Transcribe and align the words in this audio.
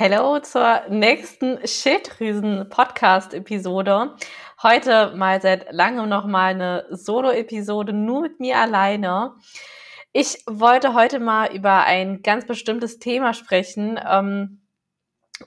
Hello 0.00 0.38
zur 0.38 0.82
nächsten 0.90 1.58
Schilddrüsen-Podcast-Episode. 1.66 4.14
Heute 4.62 5.12
mal 5.16 5.42
seit 5.42 5.72
langem 5.72 6.08
nochmal 6.08 6.54
eine 6.54 6.86
Solo-Episode 6.90 7.92
nur 7.92 8.20
mit 8.20 8.38
mir 8.38 8.58
alleine. 8.58 9.34
Ich 10.12 10.44
wollte 10.46 10.94
heute 10.94 11.18
mal 11.18 11.52
über 11.52 11.82
ein 11.82 12.22
ganz 12.22 12.46
bestimmtes 12.46 13.00
Thema 13.00 13.34
sprechen. 13.34 13.98
Ähm, 14.08 14.60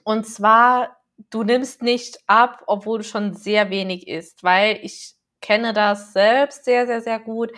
und 0.04 0.26
zwar, 0.26 0.98
du 1.30 1.44
nimmst 1.44 1.80
nicht 1.80 2.18
ab, 2.26 2.62
obwohl 2.66 2.98
du 2.98 3.04
schon 3.04 3.32
sehr 3.32 3.70
wenig 3.70 4.06
isst, 4.06 4.44
weil 4.44 4.80
ich 4.82 5.14
kenne 5.40 5.72
das 5.72 6.12
selbst 6.12 6.66
sehr, 6.66 6.86
sehr, 6.86 7.00
sehr 7.00 7.20
gut. 7.20 7.52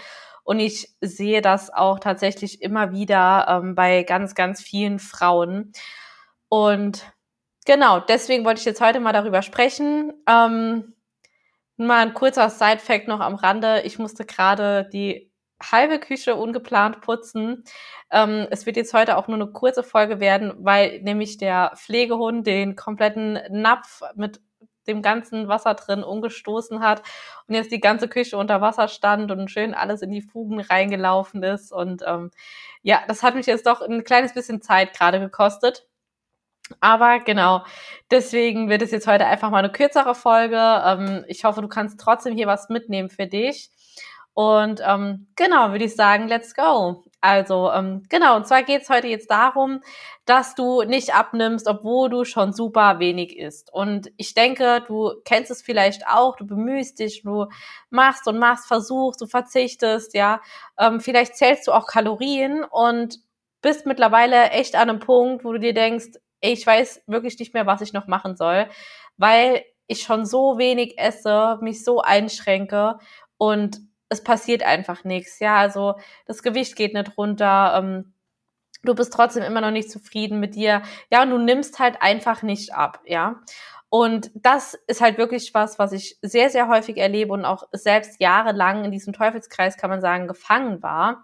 Und 0.45 0.61
ich 0.61 0.95
sehe 1.01 1.43
das 1.43 1.71
auch 1.71 1.99
tatsächlich 1.99 2.63
immer 2.63 2.93
wieder 2.93 3.47
ähm, 3.49 3.75
bei 3.75 4.05
ganz, 4.05 4.37
ganz 4.37 4.63
vielen 4.63 5.01
Frauen. 5.01 5.73
Und 6.55 7.05
genau, 7.67 7.99
deswegen 7.99 8.45
wollte 8.45 8.61
ich 8.61 8.65
jetzt 8.65 8.81
heute 8.81 9.01
mal 9.01 9.13
darüber 9.13 9.43
sprechen. 9.43 10.13
Ähm, 10.29 10.95
mal 11.77 12.07
ein 12.07 12.15
kurzer 12.15 12.49
Side-Fact 12.49 13.09
noch 13.09 13.19
am 13.19 13.35
Rande. 13.35 13.81
Ich 13.81 13.99
musste 13.99 14.25
gerade 14.25 14.89
die 14.93 15.33
halbe 15.61 15.99
Küche 15.99 16.37
ungeplant 16.37 17.01
putzen. 17.01 17.65
Ähm, 18.09 18.47
es 18.53 18.67
wird 18.67 18.77
jetzt 18.77 18.95
heute 18.95 19.17
auch 19.17 19.27
nur 19.27 19.37
eine 19.37 19.49
kurze 19.49 19.83
Folge 19.83 20.21
werden, 20.21 20.53
weil 20.59 21.01
nämlich 21.03 21.39
der 21.39 21.73
Pflegehund 21.75 22.47
den 22.47 22.77
kompletten 22.77 23.41
Napf 23.51 24.03
mit 24.15 24.41
dem 24.87 25.03
ganzen 25.03 25.49
Wasser 25.49 25.75
drin 25.75 26.05
umgestoßen 26.05 26.79
hat 26.79 27.03
und 27.49 27.57
jetzt 27.57 27.73
die 27.73 27.81
ganze 27.81 28.07
Küche 28.07 28.37
unter 28.37 28.61
Wasser 28.61 28.87
stand 28.87 29.33
und 29.33 29.51
schön 29.51 29.75
alles 29.75 30.03
in 30.03 30.11
die 30.13 30.23
Fugen 30.23 30.61
reingelaufen 30.61 31.43
ist. 31.43 31.73
Und 31.73 32.05
ähm, 32.07 32.31
ja, 32.83 33.03
das 33.09 33.25
hat 33.25 33.35
mich 33.35 33.47
jetzt 33.47 33.67
doch 33.67 33.81
ein 33.81 34.05
kleines 34.05 34.35
bisschen 34.35 34.63
Zeit 34.63 34.97
gerade 34.97 35.19
gekostet. 35.19 35.89
Aber 36.81 37.21
genau, 37.21 37.65
deswegen 38.11 38.69
wird 38.71 38.83
es 38.83 38.91
jetzt 38.91 39.07
heute 39.07 39.27
einfach 39.27 39.51
mal 39.51 39.59
eine 39.59 39.73
kürzere 39.73 40.15
Folge. 40.15 40.57
Ähm, 40.57 41.25
ich 41.29 41.45
hoffe, 41.45 41.61
du 41.61 41.69
kannst 41.69 42.01
trotzdem 42.01 42.35
hier 42.35 42.47
was 42.47 42.69
mitnehmen 42.69 43.11
für 43.11 43.27
dich. 43.27 43.71
Und 44.35 44.81
ähm, 44.85 45.29
genau, 45.37 45.71
würde 45.71 45.85
ich 45.85 45.95
sagen, 45.95 46.27
let's 46.27 46.55
go. 46.55 47.05
Also 47.21 47.71
ähm, 47.71 48.03
genau, 48.09 48.37
und 48.37 48.47
zwar 48.47 48.65
geht 48.65 48.83
es 48.83 48.91
heute 48.91 49.07
jetzt 49.07 49.31
darum, 49.31 49.81
dass 50.25 50.55
du 50.55 50.83
nicht 50.83 51.15
abnimmst, 51.15 51.69
obwohl 51.69 52.11
du 52.11 52.25
schon 52.25 52.53
super 52.53 52.99
wenig 52.99 53.39
isst. 53.39 53.73
Und 53.73 54.11
ich 54.17 54.35
denke, 54.35 54.83
du 54.87 55.13
kennst 55.25 55.51
es 55.51 55.63
vielleicht 55.63 56.07
auch, 56.09 56.37
du 56.37 56.47
bemühst 56.47 56.99
dich, 56.99 57.23
du 57.23 57.47
machst 57.91 58.27
und 58.27 58.39
machst, 58.39 58.67
versuchst, 58.67 59.21
du 59.21 59.27
verzichtest, 59.27 60.15
ja. 60.15 60.41
Ähm, 60.79 61.01
vielleicht 61.01 61.37
zählst 61.37 61.69
du 61.69 61.73
auch 61.73 61.87
Kalorien 61.87 62.65
und 62.65 63.21
bist 63.63 63.87
mittlerweile 63.87 64.51
echt 64.51 64.75
an 64.75 64.91
einem 64.91 64.99
Punkt, 64.99 65.45
wo 65.45 65.53
du 65.53 65.61
dir 65.61 65.73
denkst, 65.75 66.19
ich 66.53 66.67
weiß 66.67 67.03
wirklich 67.07 67.39
nicht 67.39 67.55
mehr, 67.55 67.67
was 67.67 67.81
ich 67.81 67.93
noch 67.93 68.07
machen 68.07 68.37
soll, 68.37 68.69
weil 69.17 69.65
ich 69.87 70.03
schon 70.03 70.27
so 70.27 70.59
wenig 70.59 70.99
esse, 70.99 71.59
mich 71.61 71.85
so 71.85 72.01
einschränke 72.01 72.99
und 73.39 73.81
es 74.09 74.23
passiert 74.23 74.63
einfach 74.63 75.05
nichts. 75.05 75.41
Ja, 75.41 75.57
also 75.57 75.95
das 76.27 76.43
Gewicht 76.43 76.77
geht 76.77 76.95
nicht 76.95 77.17
runter. 77.17 77.75
Ähm, 77.79 78.15
du 78.83 78.95
bist 78.95 79.13
trotzdem 79.13 79.43
immer 79.43 79.61
noch 79.61 79.71
nicht 79.71 79.91
zufrieden 79.91 80.41
mit 80.41 80.55
dir. 80.55 80.83
Ja, 81.11 81.23
und 81.23 81.31
du 81.31 81.39
nimmst 81.39 81.79
halt 81.79 81.97
einfach 82.01 82.43
nicht 82.43 82.75
ab. 82.75 83.01
Ja. 83.07 83.41
Und 83.89 84.31
das 84.35 84.75
ist 84.87 85.01
halt 85.01 85.19
wirklich 85.19 85.55
was, 85.55 85.79
was 85.79 85.93
ich 85.93 86.19
sehr, 86.21 86.51
sehr 86.51 86.69
häufig 86.69 86.99
erlebe 86.99 87.33
und 87.33 87.45
auch 87.45 87.69
selbst 87.73 88.21
jahrelang 88.21 88.85
in 88.85 88.91
diesem 88.91 89.13
Teufelskreis, 89.13 89.77
kann 89.77 89.91
man 89.91 90.01
sagen, 90.01 90.29
gefangen 90.29 90.83
war. 90.83 91.23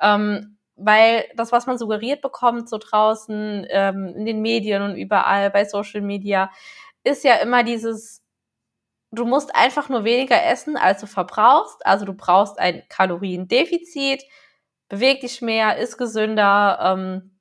Ähm, 0.00 0.58
weil 0.80 1.24
das, 1.36 1.52
was 1.52 1.66
man 1.66 1.78
suggeriert 1.78 2.22
bekommt, 2.22 2.68
so 2.68 2.78
draußen 2.78 3.66
ähm, 3.70 4.14
in 4.16 4.24
den 4.26 4.42
Medien 4.42 4.82
und 4.82 4.96
überall 4.96 5.50
bei 5.50 5.64
Social 5.64 6.00
Media, 6.00 6.50
ist 7.04 7.24
ja 7.24 7.36
immer 7.36 7.64
dieses, 7.64 8.22
du 9.12 9.24
musst 9.24 9.54
einfach 9.54 9.88
nur 9.88 10.04
weniger 10.04 10.44
essen, 10.44 10.76
als 10.76 11.00
du 11.00 11.06
verbrauchst. 11.06 11.84
Also 11.86 12.04
du 12.06 12.14
brauchst 12.14 12.58
ein 12.58 12.82
Kaloriendefizit, 12.88 14.24
beweg 14.88 15.20
dich 15.20 15.42
mehr, 15.42 15.78
isst 15.78 15.98
gesünder, 15.98 16.78
ähm, 16.82 17.38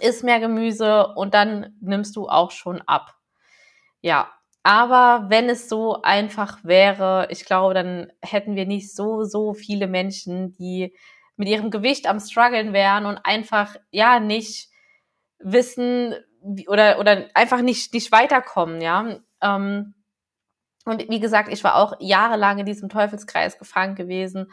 isst 0.00 0.24
mehr 0.24 0.40
Gemüse 0.40 1.08
und 1.14 1.34
dann 1.34 1.76
nimmst 1.80 2.16
du 2.16 2.28
auch 2.28 2.50
schon 2.50 2.82
ab. 2.82 3.14
Ja, 4.02 4.30
aber 4.64 5.26
wenn 5.28 5.48
es 5.50 5.68
so 5.68 6.02
einfach 6.02 6.64
wäre, 6.64 7.28
ich 7.30 7.44
glaube, 7.44 7.74
dann 7.74 8.10
hätten 8.22 8.56
wir 8.56 8.66
nicht 8.66 8.94
so, 8.94 9.24
so 9.24 9.54
viele 9.54 9.86
Menschen, 9.86 10.52
die 10.52 10.94
mit 11.36 11.48
ihrem 11.48 11.70
Gewicht 11.70 12.08
am 12.08 12.20
struggeln 12.20 12.72
wären 12.72 13.06
und 13.06 13.18
einfach 13.24 13.76
ja 13.90 14.20
nicht 14.20 14.68
wissen 15.38 16.14
oder 16.68 16.98
oder 16.98 17.28
einfach 17.34 17.60
nicht 17.60 17.92
nicht 17.94 18.12
weiterkommen, 18.12 18.80
ja. 18.80 19.18
Ähm, 19.42 19.94
und 20.84 21.08
wie 21.08 21.20
gesagt, 21.20 21.50
ich 21.52 21.64
war 21.64 21.76
auch 21.76 21.94
jahrelang 22.00 22.58
in 22.58 22.66
diesem 22.66 22.88
Teufelskreis 22.88 23.58
gefangen 23.58 23.94
gewesen 23.94 24.52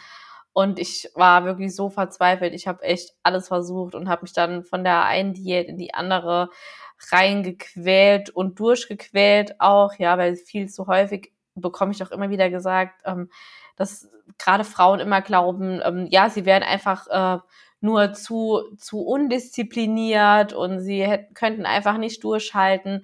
und 0.53 0.79
ich 0.79 1.09
war 1.15 1.45
wirklich 1.45 1.75
so 1.75 1.89
verzweifelt. 1.89 2.53
Ich 2.53 2.67
habe 2.67 2.83
echt 2.83 3.11
alles 3.23 3.47
versucht 3.47 3.95
und 3.95 4.09
habe 4.09 4.23
mich 4.23 4.33
dann 4.33 4.63
von 4.63 4.83
der 4.83 5.05
einen 5.05 5.33
Diät 5.33 5.67
in 5.67 5.77
die 5.77 5.93
andere 5.93 6.49
reingequält 7.11 8.29
und 8.29 8.59
durchgequält 8.59 9.59
auch, 9.59 9.93
ja, 9.97 10.17
weil 10.17 10.35
viel 10.35 10.69
zu 10.69 10.87
häufig 10.87 11.33
bekomme 11.55 11.91
ich 11.93 12.03
auch 12.03 12.11
immer 12.11 12.29
wieder 12.29 12.49
gesagt, 12.49 13.01
ähm, 13.05 13.29
dass 13.81 14.09
gerade 14.37 14.63
Frauen 14.63 14.99
immer 14.99 15.21
glauben, 15.21 15.81
ähm, 15.83 16.07
ja, 16.09 16.29
sie 16.29 16.45
werden 16.45 16.63
einfach 16.63 17.07
äh, 17.07 17.39
nur 17.81 18.13
zu, 18.13 18.61
zu 18.77 19.01
undiszipliniert 19.01 20.53
und 20.53 20.79
sie 20.79 21.03
hätten, 21.05 21.33
könnten 21.33 21.65
einfach 21.65 21.97
nicht 21.97 22.23
durchhalten. 22.23 23.03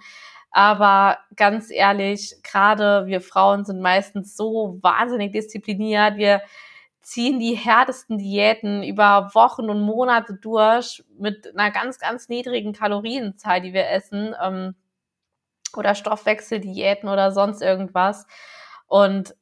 Aber 0.52 1.18
ganz 1.36 1.72
ehrlich, 1.72 2.36
gerade 2.44 3.08
wir 3.08 3.22
Frauen 3.22 3.66
sind 3.66 3.82
meistens 3.82 4.38
so 4.38 4.80
wahnsinnig 4.82 5.32
diszipliniert. 5.34 6.18
Wir 6.18 6.42
ziehen 7.02 7.40
die 7.40 7.56
härtesten 7.56 8.18
Diäten 8.18 8.84
über 8.84 9.32
Wochen 9.34 9.70
und 9.70 9.82
Monate 9.82 10.34
durch 10.36 11.04
mit 11.18 11.56
einer 11.56 11.72
ganz, 11.72 12.00
ganz 12.00 12.30
niedrigen 12.30 12.74
Kalorienzahl, 12.74 13.62
die 13.62 13.74
wir 13.74 13.90
essen. 13.90 14.36
Ähm, 14.42 14.76
oder 15.76 15.96
Stoffwechseldiäten 15.96 17.10
oder 17.10 17.32
sonst 17.32 17.62
irgendwas. 17.62 18.26
Und 18.88 19.36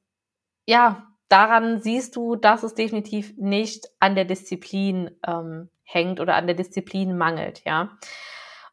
ja, 0.65 1.07
daran 1.29 1.79
siehst 1.79 2.15
du, 2.15 2.35
dass 2.35 2.63
es 2.63 2.75
definitiv 2.75 3.33
nicht 3.37 3.87
an 3.99 4.15
der 4.15 4.25
Disziplin 4.25 5.11
ähm, 5.25 5.69
hängt 5.83 6.19
oder 6.19 6.35
an 6.35 6.47
der 6.47 6.55
Disziplin 6.55 7.17
mangelt, 7.17 7.63
ja. 7.65 7.97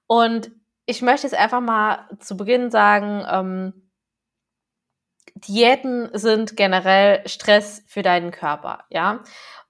Und 0.06 0.50
ich 0.86 1.02
möchte 1.02 1.26
jetzt 1.26 1.38
einfach 1.38 1.60
mal 1.60 2.08
zu 2.18 2.36
Beginn 2.36 2.70
sagen, 2.70 3.24
ähm, 3.30 3.90
Diäten 5.34 6.10
sind 6.12 6.56
generell 6.56 7.26
Stress 7.26 7.82
für 7.86 8.02
deinen 8.02 8.30
Körper, 8.30 8.84
ja. 8.90 9.22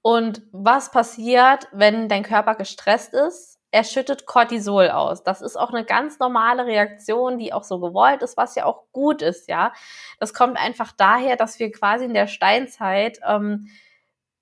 Und 0.03 0.43
was 0.51 0.91
passiert, 0.91 1.69
wenn 1.73 2.09
dein 2.09 2.25
Körper 2.25 2.57
gestresst 2.57 3.15
ist? 3.15 3.52
Er 3.73 3.85
schüttet 3.85 4.27
Cortisol 4.27 4.91
aus. 4.91 5.25
Das 5.25 5.41
ist 5.41 5.57
auch 5.57 5.71
eine 5.71 5.85
ganz 5.85 6.19
normale 6.19 6.67
Reaktion, 6.67 7.39
die 7.39 7.53
auch 7.53 7.65
so 7.65 7.81
gewollt 7.81 8.23
ist, 8.23 8.37
was 8.37 8.55
ja 8.55 8.67
auch 8.67 8.85
gut 8.93 9.23
ist, 9.23 9.49
ja. 9.49 9.73
Das 10.21 10.35
kommt 10.35 10.59
einfach 10.59 10.93
daher, 10.93 11.37
dass 11.37 11.59
wir 11.59 11.73
quasi 11.73 12.05
in 12.05 12.15
der 12.15 12.27
Steinzeit, 12.27 13.19
ähm, 13.27 13.69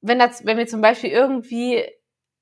wenn, 0.00 0.18
das, 0.18 0.44
wenn 0.44 0.58
wir 0.58 0.66
zum 0.66 0.80
Beispiel 0.80 1.10
irgendwie 1.10 1.86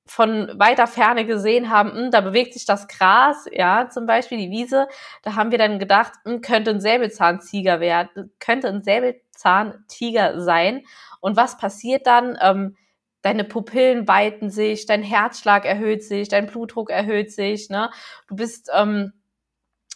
von 0.06 0.59
weiter 0.59 0.87
Ferne 0.87 1.26
gesehen 1.26 1.69
haben, 1.69 1.91
mh, 1.91 1.97
hm, 2.04 2.10
da 2.10 2.22
bewegt 2.22 2.54
sich 2.54 2.65
das 2.65 2.88
Gras, 2.88 3.44
ja, 3.53 3.91
zum 3.91 4.06
Beispiel 4.06 4.38
die 4.38 4.50
Wiese, 4.50 4.88
da 5.22 5.34
haben 5.34 5.50
wir 5.50 5.59
dann 5.59 5.78
gedacht, 5.78 6.15
mh, 6.25 6.32
hm, 6.32 6.41
könnte 6.41 6.70
ein 6.70 6.81
Säbelzahntiger 6.81 7.81
werden, 7.81 8.32
könnte 8.41 8.69
ein 8.69 8.82
Säbelzahntiger 8.82 10.41
sein. 10.41 10.84
Und 11.20 11.37
was 11.37 11.59
passiert 11.59 12.06
dann? 12.06 12.38
Ähm, 12.41 12.76
deine 13.22 13.44
Pupillen 13.44 14.06
weiten 14.08 14.50
sich, 14.50 14.86
dein 14.86 15.02
Herzschlag 15.02 15.64
erhöht 15.64 16.04
sich, 16.04 16.28
dein 16.28 16.46
Blutdruck 16.46 16.90
erhöht 16.90 17.32
sich, 17.32 17.68
ne? 17.68 17.90
Du 18.28 18.36
bist 18.36 18.70
ähm, 18.74 19.12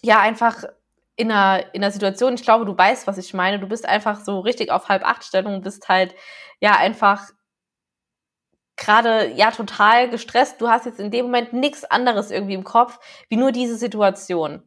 ja 0.02 0.20
einfach 0.20 0.64
in 1.16 1.30
einer, 1.30 1.74
in 1.74 1.82
einer 1.82 1.92
Situation, 1.92 2.34
ich 2.34 2.42
glaube, 2.42 2.64
du 2.64 2.76
weißt, 2.76 3.06
was 3.06 3.18
ich 3.18 3.34
meine, 3.34 3.58
du 3.60 3.68
bist 3.68 3.86
einfach 3.86 4.20
so 4.24 4.40
richtig 4.40 4.70
auf 4.70 4.88
halb 4.88 5.04
acht 5.06 5.24
Stellung, 5.24 5.62
bist 5.62 5.88
halt 5.88 6.14
ja 6.60 6.76
einfach 6.76 7.30
gerade 8.76 9.28
ja 9.32 9.50
total 9.50 10.10
gestresst. 10.10 10.60
Du 10.60 10.68
hast 10.68 10.86
jetzt 10.86 10.98
in 10.98 11.10
dem 11.10 11.26
Moment 11.26 11.52
nichts 11.52 11.84
anderes 11.84 12.30
irgendwie 12.30 12.54
im 12.54 12.64
Kopf, 12.64 12.98
wie 13.28 13.36
nur 13.36 13.52
diese 13.52 13.76
Situation. 13.76 14.62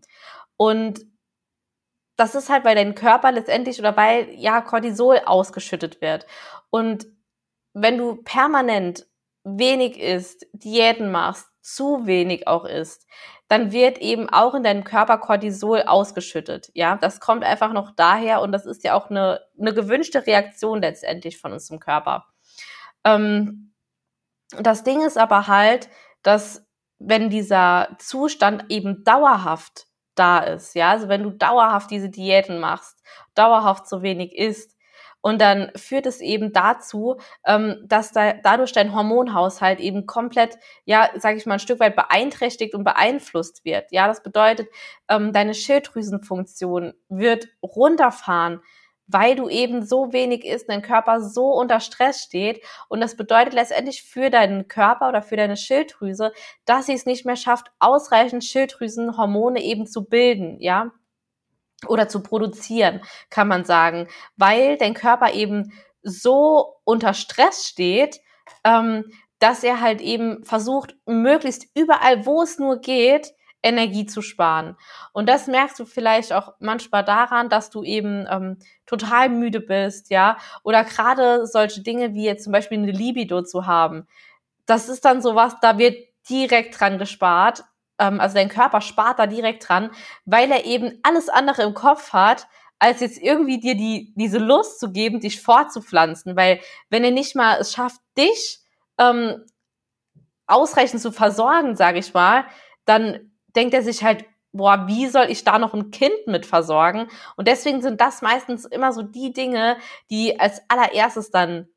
Und 0.58 1.02
das 2.16 2.36
ist 2.36 2.50
halt, 2.50 2.64
weil 2.64 2.76
dein 2.76 2.96
Körper 2.96 3.32
letztendlich 3.32 3.80
oder 3.80 3.98
weil 3.98 4.30
ja 4.36 4.62
Cortisol 4.62 5.20
ausgeschüttet 5.26 6.02
wird. 6.02 6.26
Und 6.70 7.08
wenn 7.76 7.98
du 7.98 8.16
permanent 8.24 9.06
wenig 9.44 10.00
isst, 10.00 10.48
Diäten 10.54 11.12
machst, 11.12 11.48
zu 11.62 12.08
wenig 12.08 12.48
auch 12.48 12.66
isst, 12.66 13.06
dann 13.48 13.72
wird 13.72 14.00
eben 14.00 14.30
auch 14.30 14.56
in 14.56 14.64
deinem 14.64 14.84
Körper 14.84 15.18
Cortisol 15.18 15.84
ausgeschüttet. 15.84 16.72
Ja, 16.74 16.96
das 16.96 17.20
kommt 17.20 17.44
einfach 17.44 17.74
noch 17.74 17.92
daher 17.96 18.42
und 18.42 18.52
das 18.52 18.66
ist 18.66 18.84
ja 18.84 18.96
auch 18.96 19.10
eine, 19.10 19.42
eine 19.60 19.74
gewünschte 19.74 20.26
Reaktion 20.26 20.82
letztendlich 20.82 21.38
von 21.38 21.52
unserem 21.52 21.80
Körper. 21.80 22.26
Ähm, 23.04 23.74
das 24.58 24.84
Ding 24.84 25.06
ist 25.06 25.18
aber 25.18 25.48
halt, 25.48 25.90
dass 26.24 26.66
wenn 26.98 27.30
dieser 27.30 27.90
Zustand 28.00 28.66
eben 28.70 29.04
dauerhaft 29.04 29.88
da 30.16 30.40
ist. 30.40 30.76
Ja, 30.76 30.92
also 30.92 31.10
wenn 31.10 31.24
du 31.24 31.32
dauerhaft 31.32 31.92
diese 31.92 32.10
Diäten 32.10 32.60
machst, 32.60 33.04
dauerhaft 33.36 33.88
zu 33.88 34.02
wenig 34.02 34.36
isst, 34.36 34.75
und 35.26 35.42
dann 35.42 35.72
führt 35.76 36.06
es 36.06 36.22
eben 36.22 36.54
dazu, 36.54 37.18
ähm, 37.48 37.78
dass 37.84 38.12
da, 38.12 38.34
dadurch 38.34 38.74
dein 38.74 38.94
Hormonhaushalt 38.94 39.80
eben 39.80 40.06
komplett, 40.06 40.60
ja, 40.84 41.10
sage 41.16 41.38
ich 41.38 41.48
mal, 41.48 41.56
ein 41.56 41.60
Stück 41.60 41.80
weit 41.80 41.96
beeinträchtigt 41.96 42.76
und 42.76 42.84
beeinflusst 42.84 43.66
wird. 43.66 43.92
Ja, 43.92 44.06
das 44.08 44.22
bedeutet, 44.22 44.68
ähm, 45.10 45.34
deine 45.34 45.56
Schilddrüsenfunktion 45.56 46.94
wird 47.10 47.48
runterfahren 47.64 48.62
weil 49.08 49.36
du 49.36 49.50
eben 49.50 49.86
so 49.86 50.14
wenig 50.14 50.44
isst, 50.44 50.68
dein 50.68 50.82
Körper 50.82 51.22
so 51.22 51.52
unter 51.54 51.80
Stress 51.80 52.24
steht. 52.24 52.64
Und 52.90 53.02
das 53.02 53.16
bedeutet 53.16 53.54
letztendlich 53.54 54.02
für 54.02 54.32
deinen 54.32 54.68
Körper 54.68 55.10
oder 55.10 55.22
für 55.22 55.38
deine 55.38 55.58
Schilddrüse, 55.58 56.32
dass 56.66 56.88
sie 56.88 56.94
es 56.94 57.06
nicht 57.06 57.24
mehr 57.24 57.36
schafft, 57.36 57.68
ausreichend 57.78 58.44
Schilddrüsenhormone 58.44 59.62
eben 59.62 59.86
zu 59.86 60.06
bilden, 60.06 60.60
ja 60.60 60.92
oder 61.88 62.08
zu 62.08 62.22
produzieren, 62.22 63.02
kann 63.30 63.48
man 63.48 63.66
sagen, 63.66 64.08
weil 64.38 64.78
dein 64.78 64.94
Körper 64.94 65.34
eben 65.34 65.74
so 66.02 66.76
unter 66.84 67.14
Stress 67.14 67.68
steht, 67.68 68.20
ähm, 68.64 69.12
dass 69.40 69.64
er 69.64 69.82
halt 69.82 70.02
eben 70.02 70.44
versucht, 70.46 70.96
möglichst 71.06 71.68
überall, 71.76 72.26
wo 72.26 72.42
es 72.42 72.58
nur 72.58 72.80
geht, 72.80 73.34
Energie 73.66 74.06
zu 74.06 74.22
sparen. 74.22 74.78
Und 75.12 75.28
das 75.28 75.48
merkst 75.48 75.80
du 75.80 75.86
vielleicht 75.86 76.32
auch 76.32 76.54
manchmal 76.60 77.04
daran, 77.04 77.50
dass 77.50 77.72
du 77.72 77.84
eben 77.84 78.28
ähm, 78.30 78.60
total 78.86 79.30
müde 79.30 79.60
bist, 79.60 80.12
ja, 80.12 80.38
oder 80.64 80.84
gerade 80.84 81.48
solche 81.48 81.82
Dinge 81.82 82.14
wie 82.14 82.26
jetzt 82.26 82.44
zum 82.44 82.54
Beispiel 82.54 82.78
eine 82.78 82.92
Libido 82.92 83.42
zu 83.42 83.66
haben. 83.66 84.08
Das 84.68 84.88
ist 84.88 85.04
dann 85.04 85.22
sowas, 85.22 85.56
da 85.62 85.78
wird 85.80 85.98
direkt 86.30 86.80
dran 86.80 87.00
gespart, 87.00 87.64
ähm, 88.00 88.20
also 88.20 88.36
dein 88.36 88.50
Körper 88.50 88.82
spart 88.82 89.20
da 89.20 89.28
direkt 89.28 89.68
dran, 89.68 89.92
weil 90.26 90.52
er 90.52 90.66
eben 90.66 91.00
alles 91.04 91.30
andere 91.30 91.64
im 91.64 91.74
Kopf 91.74 92.14
hat, 92.14 92.48
als 92.80 93.00
jetzt 93.00 93.18
irgendwie 93.22 93.60
dir 93.60 93.76
die, 93.76 94.14
diese 94.16 94.38
Lust 94.38 94.80
zu 94.80 94.92
geben, 94.92 95.20
dich 95.20 95.42
fortzupflanzen. 95.42 96.36
Weil 96.36 96.60
wenn 96.90 97.04
er 97.04 97.12
nicht 97.12 97.36
mal 97.36 97.58
es 97.60 97.74
schafft, 97.74 98.02
dich 98.18 98.60
ähm, 98.98 99.46
ausreichend 100.48 101.02
zu 101.02 101.12
versorgen, 101.12 101.76
sage 101.76 102.00
ich 102.00 102.14
mal, 102.14 102.46
dann 102.86 103.32
denkt 103.56 103.74
er 103.74 103.82
sich 103.82 104.04
halt, 104.04 104.26
boah, 104.52 104.88
wie 104.88 105.08
soll 105.08 105.26
ich 105.30 105.44
da 105.44 105.60
noch 105.60 105.74
ein 105.74 105.92
Kind 105.92 106.28
mit 106.28 106.46
versorgen? 106.46 107.08
Und 107.36 107.48
deswegen 107.48 107.82
sind 107.82 108.00
das 108.02 108.22
meistens 108.22 108.66
immer 108.66 108.94
so 108.94 109.02
die 109.02 109.34
Dinge, 109.34 109.78
die 110.10 110.40
als 110.40 110.62
allererstes 110.70 111.32
dann 111.32 111.68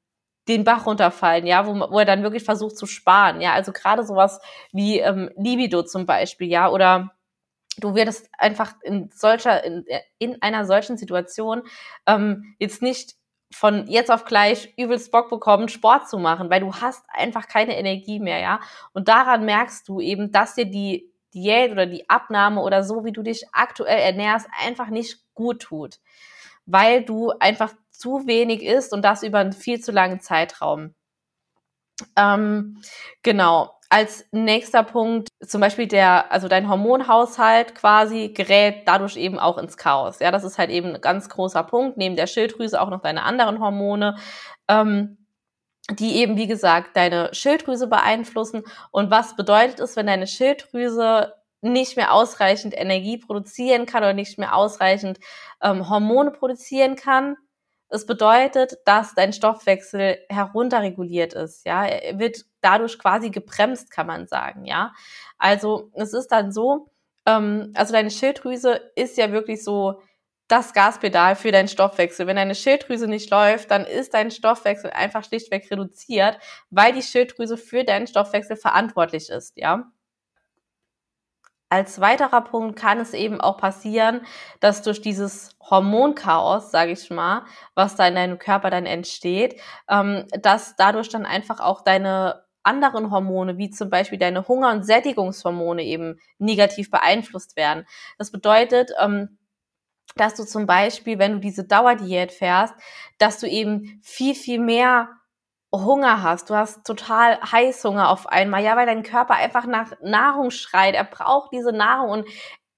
den 0.49 0.65
Bach 0.65 0.87
runterfallen, 0.87 1.47
ja, 1.47 1.67
wo, 1.67 1.75
wo 1.91 1.99
er 1.99 2.05
dann 2.05 2.23
wirklich 2.23 2.45
versucht 2.45 2.77
zu 2.77 2.87
sparen, 2.87 3.41
ja, 3.41 3.53
also 3.53 3.73
gerade 3.73 4.05
sowas 4.05 4.41
wie 4.73 4.99
ähm, 4.99 5.31
Libido 5.37 5.83
zum 5.83 6.07
Beispiel, 6.07 6.49
ja, 6.49 6.69
oder 6.71 7.13
du 7.79 7.95
wirst 7.95 8.29
einfach 8.39 8.75
in 8.83 9.11
solcher, 9.15 9.63
in, 9.65 9.85
in 10.19 10.43
einer 10.43 10.65
solchen 10.67 10.97
Situation 10.97 11.63
ähm, 12.07 12.55
jetzt 12.59 12.83
nicht 12.83 13.15
von 13.51 13.87
jetzt 13.87 14.11
auf 14.11 14.25
gleich 14.25 14.75
übelst 14.77 15.11
Bock 15.11 15.31
bekommen, 15.31 15.69
Sport 15.69 16.09
zu 16.09 16.19
machen, 16.19 16.51
weil 16.51 16.61
du 16.61 16.75
hast 16.75 17.05
einfach 17.09 17.49
keine 17.49 17.79
Energie 17.79 18.21
mehr, 18.21 18.39
ja. 18.41 18.61
Und 18.93 19.09
daran 19.09 19.45
merkst 19.45 19.89
du 19.89 20.01
eben, 20.01 20.33
dass 20.33 20.55
dir 20.55 20.67
die 20.67 21.11
Diät 21.35 21.73
oder 21.73 21.87
die 21.87 22.09
Abnahme 22.11 22.61
oder 22.61 22.85
so, 22.85 23.05
wie 23.05 23.13
du 23.13 23.23
dich 23.23 23.45
aktuell 23.53 23.99
ernährst, 23.99 24.49
einfach 24.65 24.89
nicht 24.89 25.19
gut 25.35 25.63
tut. 25.63 25.99
Weil 26.67 27.05
du 27.05 27.33
einfach 27.41 27.73
zu 27.99 28.27
wenig 28.27 28.63
ist 28.63 28.93
und 28.93 29.03
das 29.03 29.23
über 29.23 29.39
einen 29.39 29.53
viel 29.53 29.81
zu 29.81 29.93
langen 29.93 30.21
Zeitraum. 30.21 30.95
Ähm, 32.17 32.83
genau. 33.23 33.75
Als 33.91 34.27
nächster 34.33 34.83
Punkt 34.83 35.31
zum 35.47 35.63
Beispiel 35.63 35.87
der, 35.87 36.31
also 36.31 36.47
dein 36.47 36.69
Hormonhaushalt 36.69 37.75
quasi 37.75 38.29
gerät 38.29 38.83
dadurch 38.87 39.17
eben 39.17 39.39
auch 39.39 39.57
ins 39.57 39.79
Chaos. 39.79 40.19
Ja, 40.21 40.31
das 40.31 40.45
ist 40.45 40.59
halt 40.59 40.71
eben 40.71 40.95
ein 40.95 41.01
ganz 41.01 41.29
großer 41.31 41.63
Punkt. 41.65 41.97
Neben 41.97 42.15
der 42.17 42.27
Schilddrüse 42.27 42.81
auch 42.81 42.91
noch 42.91 43.01
deine 43.01 43.23
anderen 43.23 43.61
Hormone, 43.61 44.17
ähm, 44.69 45.17
die 45.91 46.17
eben, 46.17 46.37
wie 46.37 46.47
gesagt, 46.47 46.97
deine 46.97 47.33
Schilddrüse 47.35 47.87
beeinflussen. 47.87 48.63
Und 48.91 49.11
was 49.11 49.37
bedeutet 49.37 49.81
es, 49.81 49.97
wenn 49.97 50.07
deine 50.07 50.27
Schilddrüse 50.27 51.35
nicht 51.63 51.97
mehr 51.97 52.13
ausreichend 52.13 52.75
Energie 52.77 53.17
produzieren 53.19 53.87
kann 53.87 54.03
oder 54.03 54.13
nicht 54.13 54.39
mehr 54.39 54.55
ausreichend 54.55 55.19
ähm, 55.63 55.89
Hormone 55.89 56.31
produzieren 56.31 56.95
kann? 56.95 57.37
Es 57.91 58.05
bedeutet, 58.07 58.79
dass 58.85 59.15
dein 59.15 59.33
Stoffwechsel 59.33 60.19
herunterreguliert 60.29 61.33
ist, 61.35 61.65
ja. 61.67 61.87
Er 61.87 62.19
wird 62.19 62.45
dadurch 62.61 62.99
quasi 62.99 63.31
gebremst, 63.31 63.91
kann 63.91 64.07
man 64.07 64.27
sagen, 64.27 64.65
ja. 64.67 64.93
Also, 65.39 65.91
es 65.95 66.13
ist 66.13 66.29
dann 66.29 66.53
so, 66.53 66.91
ähm, 67.27 67.73
also 67.75 67.93
deine 67.93 68.11
Schilddrüse 68.11 68.93
ist 68.97 69.17
ja 69.17 69.33
wirklich 69.33 69.65
so 69.65 70.01
das 70.49 70.73
Gaspedal 70.73 71.37
für 71.37 71.53
deinen 71.53 71.69
Stoffwechsel. 71.69 72.27
Wenn 72.27 72.37
deine 72.37 72.55
Schilddrüse 72.55 73.07
nicht 73.07 73.31
läuft, 73.31 73.71
dann 73.71 73.85
ist 73.85 74.15
dein 74.15 74.31
Stoffwechsel 74.31 74.91
einfach 74.91 75.25
schlichtweg 75.25 75.71
reduziert, 75.71 76.39
weil 76.71 76.93
die 76.95 77.03
Schilddrüse 77.03 77.57
für 77.59 77.85
deinen 77.85 78.07
Stoffwechsel 78.07 78.57
verantwortlich 78.57 79.29
ist, 79.31 79.57
ja. 79.59 79.91
Als 81.71 82.01
weiterer 82.01 82.41
Punkt 82.41 82.79
kann 82.79 82.99
es 82.99 83.13
eben 83.13 83.41
auch 83.41 83.59
passieren, 83.59 84.23
dass 84.61 84.83
durch 84.83 85.03
dieses 85.03 85.57
Hormonchaos, 85.61 86.71
sage 86.71 86.93
ich 86.93 87.11
mal, 87.11 87.45
was 87.75 87.95
da 87.95 88.09
in 88.09 88.15
deinem 88.15 88.39
Körper 88.39 88.71
dann 88.71 88.87
entsteht, 88.87 89.61
ähm, 89.89 90.27
dass 90.41 90.77
dadurch 90.77 91.11
dann 91.11 91.27
einfach 91.27 91.61
auch 91.61 91.83
deine 91.83 92.45
anderen 92.63 93.11
Hormone, 93.11 93.59
wie 93.59 93.71
zum 93.71 93.91
Beispiel 93.91 94.19
deine 94.19 94.49
Hunger- 94.49 94.73
und 94.73 94.85
Sättigungshormone 94.85 95.83
eben 95.85 96.19
negativ 96.39 96.91
beeinflusst 96.91 97.57
werden. 97.57 97.87
Das 98.17 98.31
bedeutet, 98.31 98.91
ähm, 98.99 99.39
dass 100.17 100.35
du 100.35 100.45
zum 100.45 100.67
Beispiel, 100.67 101.19
wenn 101.19 101.35
du 101.35 101.39
diese 101.39 101.65
Dauerdiät 101.65 102.33
fährst, 102.33 102.75
dass 103.19 103.41
du 103.41 103.47
eben 103.49 104.01
viel, 104.03 104.35
viel 104.35 104.59
mehr 104.59 105.09
Hunger 105.73 106.23
hast, 106.23 106.51
du 106.51 106.55
hast 106.55 106.85
total 106.87 107.39
Heißhunger 107.41 108.09
auf 108.09 108.27
einmal, 108.27 108.63
ja, 108.63 108.77
weil 108.77 108.87
dein 108.87 109.03
Körper 109.03 109.35
einfach 109.35 109.67
nach 109.67 109.93
Nahrung 110.03 110.51
schreit, 110.51 110.95
er 110.95 111.05
braucht 111.05 111.53
diese 111.53 111.73
Nahrung 111.73 112.11
und 112.11 112.29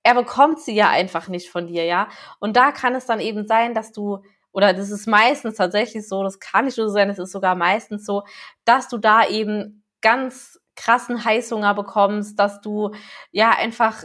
er 0.02 0.14
bekommt 0.14 0.60
sie 0.60 0.74
ja 0.74 0.88
einfach 0.88 1.28
nicht 1.28 1.50
von 1.50 1.66
dir, 1.68 1.84
ja. 1.84 2.08
Und 2.40 2.56
da 2.56 2.72
kann 2.72 2.94
es 2.94 3.06
dann 3.06 3.20
eben 3.20 3.46
sein, 3.46 3.74
dass 3.74 3.92
du, 3.92 4.18
oder 4.52 4.72
das 4.72 4.90
ist 4.90 5.06
meistens 5.06 5.56
tatsächlich 5.56 6.08
so, 6.08 6.24
das 6.24 6.40
kann 6.40 6.64
nicht 6.64 6.74
so 6.74 6.88
sein, 6.88 7.10
es 7.10 7.18
ist 7.18 7.32
sogar 7.32 7.54
meistens 7.54 8.04
so, 8.06 8.24
dass 8.64 8.88
du 8.88 8.98
da 8.98 9.26
eben 9.26 9.84
ganz 10.00 10.58
krassen 10.74 11.24
Heißhunger 11.24 11.74
bekommst, 11.74 12.38
dass 12.38 12.60
du 12.60 12.90
ja 13.30 13.50
einfach 13.50 14.04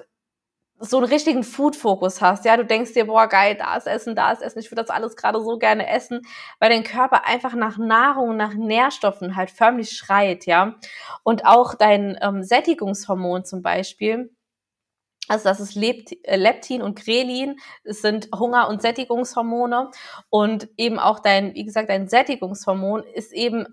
so 0.79 0.97
einen 0.97 1.05
richtigen 1.05 1.43
Food-Fokus 1.43 2.21
hast, 2.21 2.45
ja, 2.45 2.57
du 2.57 2.65
denkst 2.65 2.93
dir, 2.93 3.05
boah, 3.05 3.27
geil, 3.27 3.55
da 3.57 3.75
ist 3.77 3.87
Essen, 3.87 4.15
da 4.15 4.31
ist 4.31 4.41
Essen, 4.41 4.59
ich 4.59 4.71
würde 4.71 4.83
das 4.83 4.89
alles 4.89 5.15
gerade 5.15 5.41
so 5.41 5.57
gerne 5.57 5.87
essen, 5.89 6.21
weil 6.59 6.69
dein 6.69 6.83
Körper 6.83 7.25
einfach 7.25 7.53
nach 7.55 7.77
Nahrung, 7.77 8.35
nach 8.35 8.53
Nährstoffen 8.53 9.35
halt 9.35 9.51
förmlich 9.51 9.91
schreit, 9.91 10.45
ja. 10.45 10.75
Und 11.23 11.45
auch 11.45 11.75
dein 11.75 12.17
ähm, 12.21 12.43
Sättigungshormon 12.43 13.45
zum 13.45 13.61
Beispiel, 13.61 14.34
also 15.27 15.45
das 15.45 15.59
ist 15.59 15.75
äh, 15.75 16.35
Leptin 16.35 16.81
und 16.81 16.99
Grelin, 17.03 17.57
es 17.83 18.01
sind 18.01 18.29
Hunger- 18.35 18.69
und 18.69 18.81
Sättigungshormone. 18.81 19.89
Und 20.29 20.69
eben 20.77 20.99
auch 20.99 21.19
dein, 21.19 21.53
wie 21.55 21.65
gesagt, 21.65 21.89
dein 21.89 22.07
Sättigungshormon 22.07 23.03
ist 23.03 23.33
eben 23.33 23.65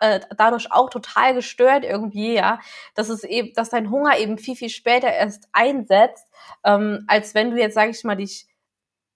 äh, 0.00 0.20
dadurch 0.36 0.72
auch 0.72 0.90
total 0.90 1.34
gestört 1.34 1.84
irgendwie, 1.84 2.34
ja, 2.34 2.60
dass 2.94 3.08
es 3.08 3.24
eben, 3.24 3.52
dass 3.54 3.70
dein 3.70 3.90
Hunger 3.90 4.18
eben 4.18 4.38
viel, 4.38 4.56
viel 4.56 4.70
später 4.70 5.12
erst 5.12 5.48
einsetzt, 5.52 6.26
ähm, 6.64 7.04
als 7.06 7.34
wenn 7.34 7.50
du 7.50 7.58
jetzt, 7.58 7.74
sag 7.74 7.90
ich 7.90 8.02
mal, 8.04 8.16
dich 8.16 8.46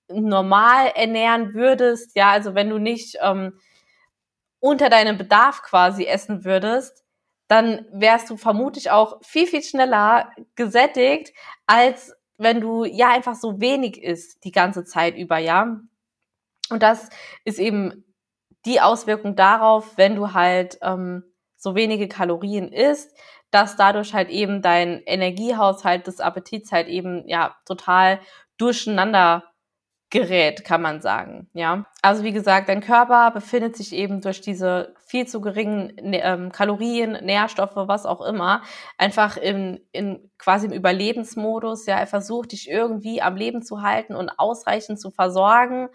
normal 0.09 0.92
ernähren 0.94 1.54
würdest, 1.54 2.16
ja, 2.16 2.30
also 2.30 2.54
wenn 2.54 2.70
du 2.70 2.78
nicht 2.78 3.16
ähm, 3.23 3.59
unter 4.61 4.90
deinem 4.90 5.18
Bedarf 5.18 5.62
quasi 5.62 6.04
essen 6.04 6.44
würdest, 6.44 7.04
dann 7.50 7.85
wärst 7.90 8.30
du 8.30 8.37
vermutlich 8.37 8.92
auch 8.92 9.19
viel, 9.25 9.45
viel 9.45 9.62
schneller 9.64 10.30
gesättigt, 10.54 11.35
als 11.66 12.14
wenn 12.38 12.61
du 12.61 12.85
ja 12.85 13.11
einfach 13.11 13.35
so 13.35 13.61
wenig 13.61 14.00
isst 14.00 14.45
die 14.45 14.52
ganze 14.52 14.85
Zeit 14.85 15.16
über, 15.16 15.38
ja. 15.38 15.80
Und 16.71 16.83
das 16.85 17.09
ist 17.45 17.59
eben 17.59 18.04
die 18.66 18.80
Auswirkung 18.80 19.35
darauf, 19.35 19.97
wenn 19.99 20.14
du 20.14 20.33
halt 20.33 20.78
ähm, 20.83 21.25
so 21.57 21.75
wenige 21.75 22.07
Kalorien 22.07 22.73
isst, 22.73 23.19
dass 23.50 23.75
dadurch 23.75 24.14
halt 24.14 24.28
eben 24.28 24.62
dein 24.62 25.02
Energiehaushalt 25.04 26.07
des 26.07 26.21
Appetits 26.21 26.71
halt 26.71 26.87
eben 26.87 27.26
ja 27.28 27.57
total 27.66 28.21
durcheinander 28.59 29.42
gerät, 30.11 30.64
kann 30.64 30.83
man 30.83 31.00
sagen, 31.00 31.50
ja. 31.52 31.85
Also 32.00 32.23
wie 32.23 32.33
gesagt, 32.33 32.69
dein 32.69 32.80
Körper 32.80 33.33
befindet 33.33 33.76
sich 33.76 33.92
eben 33.92 34.21
durch 34.21 34.40
diese 34.40 34.95
viel 35.11 35.26
zu 35.26 35.40
geringen 35.40 35.93
ähm, 35.99 36.52
Kalorien, 36.52 37.12
Nährstoffe, 37.25 37.75
was 37.75 38.07
auch 38.07 38.21
immer, 38.21 38.62
einfach 38.97 39.37
in, 39.37 39.85
in 39.90 40.31
quasi 40.38 40.67
im 40.67 40.73
Überlebensmodus, 40.73 41.87
ja. 41.87 41.99
Er 41.99 42.07
versucht 42.07 42.52
dich 42.52 42.71
irgendwie 42.71 43.21
am 43.21 43.35
Leben 43.35 43.62
zu 43.62 43.83
halten 43.83 44.14
und 44.14 44.31
ausreichend 44.38 45.00
zu 45.00 45.11
versorgen 45.11 45.88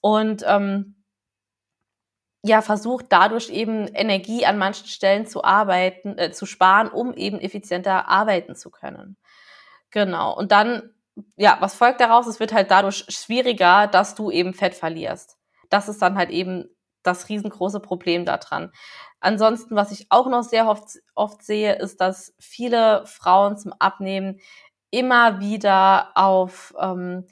und 0.00 0.44
ähm, 0.46 1.02
ja 2.44 2.62
versucht 2.62 3.06
dadurch 3.08 3.50
eben 3.50 3.88
Energie 3.88 4.46
an 4.46 4.58
manchen 4.58 4.86
Stellen 4.86 5.26
zu 5.26 5.42
arbeiten, 5.42 6.16
äh, 6.16 6.30
zu 6.30 6.46
sparen, 6.46 6.88
um 6.88 7.14
eben 7.14 7.40
effizienter 7.40 8.08
arbeiten 8.08 8.54
zu 8.54 8.70
können. 8.70 9.16
Genau. 9.90 10.36
Und 10.36 10.52
dann 10.52 10.94
ja, 11.36 11.56
was 11.60 11.74
folgt 11.74 12.00
daraus? 12.00 12.26
Es 12.28 12.40
wird 12.40 12.52
halt 12.52 12.70
dadurch 12.70 13.04
schwieriger, 13.08 13.88
dass 13.88 14.14
du 14.14 14.30
eben 14.30 14.54
Fett 14.54 14.74
verlierst. 14.74 15.36
Das 15.68 15.88
ist 15.88 16.00
dann 16.00 16.16
halt 16.16 16.30
eben 16.30 16.71
das 17.02 17.28
riesengroße 17.28 17.80
Problem 17.80 18.24
daran. 18.24 18.70
Ansonsten, 19.20 19.76
was 19.76 19.92
ich 19.92 20.06
auch 20.10 20.28
noch 20.28 20.42
sehr 20.42 20.68
oft, 20.68 20.98
oft 21.14 21.42
sehe, 21.42 21.74
ist, 21.74 22.00
dass 22.00 22.34
viele 22.38 23.06
Frauen 23.06 23.56
zum 23.56 23.72
Abnehmen 23.78 24.40
immer 24.90 25.40
wieder 25.40 26.10
auf 26.16 26.74
ähm, 26.80 27.26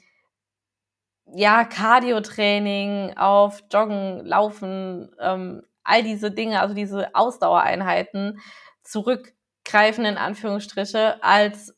ja, 1.33 1.63
Cardio-Training, 1.63 3.17
auf 3.17 3.63
Joggen, 3.71 4.25
Laufen, 4.25 5.11
ähm, 5.19 5.63
all 5.83 6.03
diese 6.03 6.31
Dinge, 6.31 6.61
also 6.61 6.75
diese 6.75 7.15
Ausdauereinheiten 7.15 8.39
zurückgreifen, 8.83 10.05
in 10.05 10.17
Anführungsstriche, 10.17 11.23
als 11.23 11.75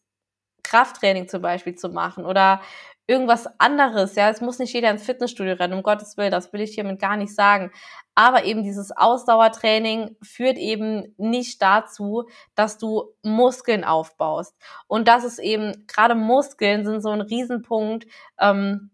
Krafttraining 0.63 1.27
zum 1.27 1.41
Beispiel 1.41 1.75
zu 1.75 1.89
machen 1.89 2.25
oder 2.25 2.61
irgendwas 3.07 3.47
anderes. 3.59 4.15
Ja, 4.15 4.29
es 4.29 4.41
muss 4.41 4.59
nicht 4.59 4.73
jeder 4.73 4.89
ins 4.89 5.03
Fitnessstudio 5.03 5.53
rennen, 5.55 5.73
um 5.73 5.83
Gottes 5.83 6.17
Willen, 6.17 6.31
das 6.31 6.53
will 6.53 6.61
ich 6.61 6.73
hiermit 6.73 6.99
gar 6.99 7.17
nicht 7.17 7.35
sagen. 7.35 7.71
Aber 8.15 8.45
eben 8.45 8.63
dieses 8.63 8.91
Ausdauertraining 8.95 10.15
führt 10.21 10.57
eben 10.57 11.13
nicht 11.17 11.61
dazu, 11.61 12.29
dass 12.55 12.77
du 12.77 13.13
Muskeln 13.23 13.83
aufbaust. 13.83 14.55
Und 14.87 15.07
das 15.07 15.23
ist 15.23 15.39
eben, 15.39 15.85
gerade 15.87 16.15
Muskeln 16.15 16.85
sind 16.85 17.01
so 17.01 17.09
ein 17.09 17.21
Riesenpunkt, 17.21 18.05
ähm, 18.39 18.91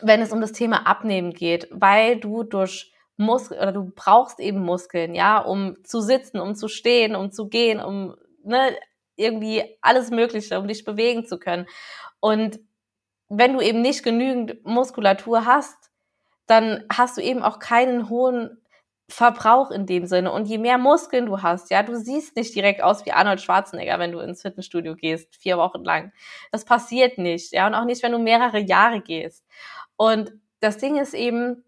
wenn 0.00 0.22
es 0.22 0.32
um 0.32 0.40
das 0.40 0.52
Thema 0.52 0.86
Abnehmen 0.86 1.32
geht, 1.32 1.68
weil 1.70 2.18
du 2.18 2.42
durch 2.42 2.92
Muskeln 3.16 3.60
oder 3.60 3.72
du 3.72 3.92
brauchst 3.94 4.38
eben 4.38 4.60
Muskeln, 4.60 5.14
ja, 5.14 5.38
um 5.38 5.76
zu 5.84 6.00
sitzen, 6.00 6.38
um 6.40 6.54
zu 6.54 6.68
stehen, 6.68 7.16
um 7.16 7.32
zu 7.32 7.48
gehen, 7.48 7.80
um 7.80 8.14
ne, 8.44 8.76
irgendwie 9.16 9.76
alles 9.82 10.10
Mögliche, 10.10 10.58
um 10.58 10.68
dich 10.68 10.84
bewegen 10.84 11.26
zu 11.26 11.38
können. 11.38 11.66
Und 12.20 12.60
wenn 13.28 13.54
du 13.54 13.60
eben 13.60 13.82
nicht 13.82 14.02
genügend 14.02 14.64
Muskulatur 14.64 15.44
hast, 15.44 15.76
dann 16.46 16.84
hast 16.92 17.16
du 17.16 17.22
eben 17.22 17.42
auch 17.42 17.58
keinen 17.58 18.08
hohen 18.08 18.62
Verbrauch 19.10 19.70
in 19.70 19.86
dem 19.86 20.06
Sinne. 20.06 20.32
Und 20.32 20.46
je 20.46 20.58
mehr 20.58 20.76
Muskeln 20.78 21.26
du 21.26 21.40
hast, 21.42 21.70
ja, 21.70 21.82
du 21.82 21.96
siehst 21.96 22.36
nicht 22.36 22.54
direkt 22.54 22.82
aus 22.82 23.06
wie 23.06 23.12
Arnold 23.12 23.40
Schwarzenegger, 23.40 23.98
wenn 23.98 24.12
du 24.12 24.20
ins 24.20 24.42
Fitnessstudio 24.42 24.96
gehst, 24.96 25.34
vier 25.36 25.56
Wochen 25.56 25.82
lang. 25.82 26.12
Das 26.52 26.64
passiert 26.64 27.16
nicht, 27.16 27.52
ja, 27.52 27.66
und 27.66 27.74
auch 27.74 27.84
nicht, 27.84 28.02
wenn 28.02 28.12
du 28.12 28.18
mehrere 28.18 28.58
Jahre 28.58 29.00
gehst. 29.00 29.44
Und 29.96 30.32
das 30.60 30.76
Ding 30.76 30.96
ist 30.96 31.14
eben, 31.14 31.64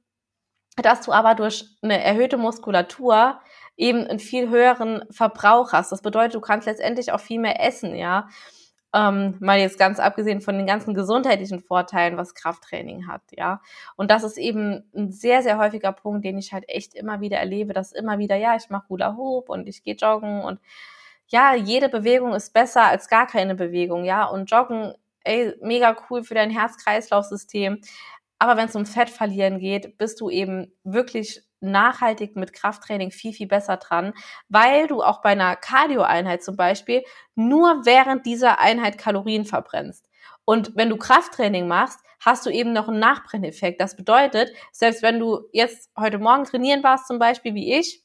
dass 0.76 1.02
du 1.02 1.12
aber 1.12 1.35
durch 1.35 1.64
eine 1.83 2.02
erhöhte 2.02 2.37
Muskulatur 2.37 3.40
eben 3.76 4.07
einen 4.07 4.19
viel 4.19 4.50
höheren 4.50 5.05
Verbrauch 5.11 5.73
hast. 5.73 5.93
Das 5.93 6.02
bedeutet, 6.02 6.35
du 6.35 6.40
kannst 6.40 6.67
letztendlich 6.67 7.12
auch 7.12 7.21
viel 7.21 7.40
mehr 7.40 7.64
essen, 7.64 7.95
ja. 7.95 8.29
Ähm, 8.93 9.37
mal 9.41 9.59
jetzt 9.59 9.79
ganz 9.79 10.01
abgesehen 10.01 10.41
von 10.41 10.57
den 10.57 10.67
ganzen 10.67 10.95
gesundheitlichen 10.95 11.61
Vorteilen, 11.61 12.17
was 12.17 12.35
Krafttraining 12.35 13.07
hat, 13.07 13.23
ja. 13.31 13.61
Und 13.97 14.11
das 14.11 14.25
ist 14.25 14.37
eben 14.37 14.91
ein 14.97 15.13
sehr, 15.13 15.43
sehr 15.43 15.59
häufiger 15.59 15.93
Punkt, 15.93 16.25
den 16.25 16.39
ich 16.39 16.53
halt 16.53 16.65
echt 16.69 16.95
immer 16.95 17.21
wieder 17.21 17.39
erlebe, 17.39 17.73
dass 17.73 17.93
immer 17.93 18.19
wieder, 18.19 18.37
ja, 18.37 18.57
ich 18.57 18.69
mache 18.69 18.89
Hula 18.89 19.17
Hoop 19.17 19.49
und 19.49 19.69
ich 19.69 19.85
gehe 19.85 19.95
joggen 19.95 20.43
und 20.43 20.61
ja, 21.29 21.55
jede 21.55 21.89
Bewegung 21.89 22.35
ist 22.35 22.53
besser 22.53 22.85
als 22.87 23.09
gar 23.09 23.27
keine 23.27 23.55
Bewegung, 23.55 24.05
ja. 24.05 24.25
Und 24.27 24.51
Joggen, 24.51 24.95
ey, 25.25 25.55
mega 25.63 25.97
cool 26.11 26.25
für 26.25 26.35
dein 26.35 26.51
Herz-Kreislauf-System. 26.51 27.81
Aber 28.39 28.57
wenn 28.57 28.67
es 28.69 28.77
um 28.77 28.87
Fett 28.87 29.11
verlieren 29.11 29.61
geht, 29.61 29.97
bist 29.99 30.21
du 30.21 30.31
eben 30.31 30.73
wirklich 30.83 31.43
nachhaltig 31.61 32.37
mit 32.37 32.52
Krafttraining 32.52 33.11
viel, 33.11 33.33
viel 33.33 33.49
besser 33.49 33.76
dran, 33.76 34.12
weil 34.49 34.87
du 34.87 35.02
auch 35.02 35.23
bei 35.23 35.31
einer 35.31 35.57
Cardio-Einheit 35.57 36.43
zum 36.43 36.57
Beispiel 36.57 37.05
nur 37.35 37.85
während 37.85 38.26
dieser 38.26 38.61
Einheit 38.61 38.99
Kalorien 38.99 39.45
verbrennst. 39.45 40.09
Und 40.45 40.76
wenn 40.76 40.90
du 40.90 40.97
Krafttraining 40.97 41.69
machst, 41.69 42.00
hast 42.21 42.45
du 42.45 42.50
eben 42.50 42.73
noch 42.73 42.88
einen 42.88 42.99
Nachbrenneffekt. 42.99 43.81
Das 43.81 43.97
bedeutet, 43.97 44.52
selbst 44.73 45.02
wenn 45.02 45.19
du 45.19 45.40
jetzt 45.52 45.90
heute 45.99 46.19
Morgen 46.19 46.45
trainieren 46.45 46.83
warst, 46.83 47.07
zum 47.07 47.19
Beispiel 47.19 47.55
wie 47.55 47.75
ich, 47.75 48.02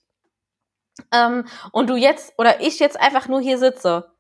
ähm, 1.14 1.46
und 1.72 1.90
du 1.90 1.96
jetzt 1.96 2.34
oder 2.38 2.62
ich 2.62 2.80
jetzt 2.80 3.00
einfach 3.00 3.28
nur 3.28 3.42
hier 3.42 3.58
sitze, 3.58 4.12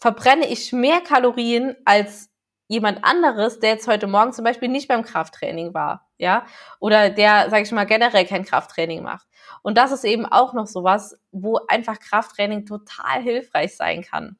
verbrenne 0.00 0.48
ich 0.48 0.72
mehr 0.72 1.00
Kalorien 1.00 1.76
als 1.84 2.31
jemand 2.72 3.04
anderes, 3.04 3.60
der 3.60 3.68
jetzt 3.68 3.86
heute 3.86 4.06
Morgen 4.06 4.32
zum 4.32 4.46
Beispiel 4.46 4.68
nicht 4.68 4.88
beim 4.88 5.02
Krafttraining 5.02 5.74
war, 5.74 6.08
ja, 6.16 6.46
oder 6.80 7.10
der, 7.10 7.50
sage 7.50 7.64
ich 7.64 7.72
mal, 7.72 7.84
generell 7.84 8.24
kein 8.24 8.46
Krafttraining 8.46 9.02
macht. 9.02 9.26
Und 9.60 9.76
das 9.76 9.92
ist 9.92 10.04
eben 10.04 10.24
auch 10.24 10.54
noch 10.54 10.66
sowas, 10.66 11.20
wo 11.32 11.60
einfach 11.68 11.98
Krafttraining 11.98 12.64
total 12.64 13.20
hilfreich 13.20 13.76
sein 13.76 14.00
kann. 14.00 14.38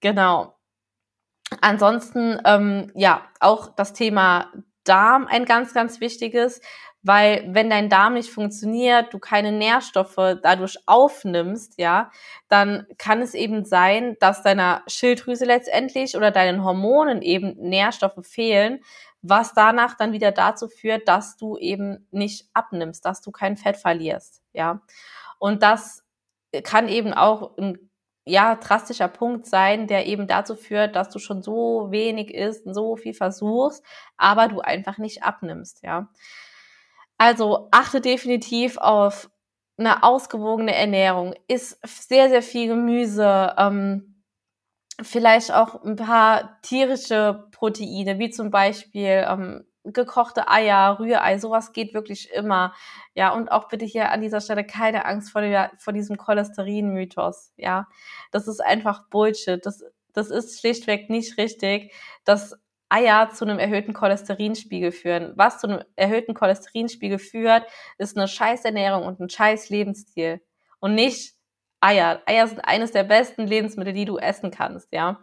Genau. 0.00 0.54
Ansonsten, 1.60 2.40
ähm, 2.44 2.92
ja, 2.94 3.22
auch 3.40 3.74
das 3.74 3.92
Thema 3.92 4.52
Darm 4.84 5.26
ein 5.26 5.44
ganz, 5.44 5.74
ganz 5.74 6.00
wichtiges, 6.00 6.60
weil 7.02 7.44
wenn 7.48 7.68
dein 7.68 7.88
Darm 7.88 8.14
nicht 8.14 8.30
funktioniert, 8.30 9.12
du 9.12 9.18
keine 9.18 9.52
Nährstoffe 9.52 10.36
dadurch 10.42 10.78
aufnimmst, 10.86 11.78
ja, 11.78 12.10
dann 12.48 12.86
kann 12.98 13.20
es 13.20 13.34
eben 13.34 13.64
sein, 13.64 14.16
dass 14.20 14.42
deiner 14.42 14.82
Schilddrüse 14.86 15.44
letztendlich 15.44 16.16
oder 16.16 16.30
deinen 16.30 16.64
Hormonen 16.64 17.22
eben 17.22 17.56
Nährstoffe 17.58 18.24
fehlen, 18.26 18.80
was 19.22 19.54
danach 19.54 19.96
dann 19.96 20.12
wieder 20.12 20.32
dazu 20.32 20.68
führt, 20.68 21.08
dass 21.08 21.36
du 21.36 21.56
eben 21.56 22.06
nicht 22.10 22.48
abnimmst, 22.54 23.04
dass 23.04 23.20
du 23.20 23.30
kein 23.30 23.56
Fett 23.56 23.76
verlierst, 23.76 24.42
ja. 24.52 24.82
Und 25.38 25.62
das 25.62 26.04
kann 26.64 26.88
eben 26.88 27.12
auch 27.14 27.56
ein 27.58 27.90
ja, 28.24 28.54
drastischer 28.54 29.08
Punkt 29.08 29.46
sein, 29.46 29.88
der 29.88 30.06
eben 30.06 30.28
dazu 30.28 30.54
führt, 30.54 30.94
dass 30.94 31.08
du 31.10 31.18
schon 31.18 31.42
so 31.42 31.88
wenig 31.90 32.32
isst 32.32 32.66
und 32.66 32.74
so 32.74 32.96
viel 32.96 33.14
versuchst, 33.14 33.84
aber 34.16 34.46
du 34.48 34.60
einfach 34.60 34.98
nicht 34.98 35.24
abnimmst, 35.24 35.82
ja. 35.82 36.08
Also 37.22 37.68
achte 37.70 38.00
definitiv 38.00 38.78
auf 38.78 39.30
eine 39.76 40.02
ausgewogene 40.02 40.74
Ernährung. 40.74 41.36
Ist 41.46 41.78
sehr, 41.86 42.28
sehr 42.28 42.42
viel 42.42 42.66
Gemüse, 42.66 43.54
ähm, 43.58 44.24
vielleicht 45.00 45.52
auch 45.52 45.84
ein 45.84 45.94
paar 45.94 46.60
tierische 46.62 47.46
Proteine, 47.52 48.18
wie 48.18 48.30
zum 48.30 48.50
Beispiel 48.50 49.24
ähm, 49.28 49.64
gekochte 49.84 50.48
Eier, 50.48 50.98
Rührei, 50.98 51.38
sowas 51.38 51.72
geht 51.72 51.94
wirklich 51.94 52.28
immer. 52.32 52.74
Ja, 53.14 53.32
und 53.32 53.52
auch 53.52 53.68
bitte 53.68 53.84
hier 53.84 54.10
an 54.10 54.20
dieser 54.20 54.40
Stelle 54.40 54.66
keine 54.66 55.04
Angst 55.04 55.30
vor, 55.30 55.42
der, 55.42 55.70
vor 55.78 55.92
diesem 55.92 56.16
Cholesterin-Mythos. 56.16 57.52
Ja, 57.56 57.86
das 58.32 58.48
ist 58.48 58.58
einfach 58.58 59.08
Bullshit. 59.10 59.64
Das, 59.64 59.84
das 60.12 60.30
ist 60.30 60.58
schlichtweg 60.58 61.08
nicht 61.08 61.38
richtig. 61.38 61.92
Das 62.24 62.56
Eier 62.92 63.30
zu 63.30 63.46
einem 63.46 63.58
erhöhten 63.58 63.94
Cholesterinspiegel 63.94 64.92
führen. 64.92 65.32
Was 65.34 65.58
zu 65.58 65.66
einem 65.66 65.82
erhöhten 65.96 66.34
Cholesterinspiegel 66.34 67.18
führt, 67.18 67.64
ist 67.96 68.16
eine 68.18 68.28
scheiß 68.28 68.66
Ernährung 68.66 69.06
und 69.06 69.18
ein 69.18 69.30
scheiß 69.30 69.70
Lebensstil. 69.70 70.42
Und 70.78 70.94
nicht 70.94 71.34
Eier. 71.80 72.20
Eier 72.26 72.46
sind 72.46 72.60
eines 72.60 72.92
der 72.92 73.04
besten 73.04 73.46
Lebensmittel, 73.46 73.94
die 73.94 74.04
du 74.04 74.18
essen 74.18 74.50
kannst, 74.50 74.92
ja. 74.92 75.20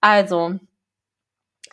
Also, 0.00 0.60